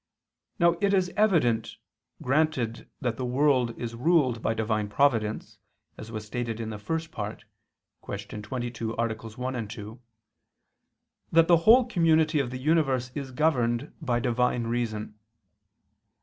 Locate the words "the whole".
11.47-11.85